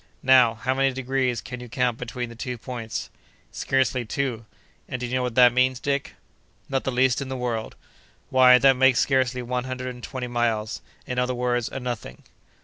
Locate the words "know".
5.13-5.21